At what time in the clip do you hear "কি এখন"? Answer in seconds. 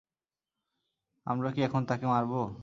1.55-1.81